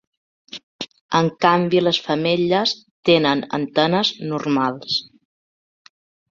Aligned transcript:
En 1.19 1.29
canvi 1.45 1.83
les 1.83 1.99
femelles 2.07 2.73
tenen 3.11 3.45
antenes 3.61 4.13
normals. 4.33 5.01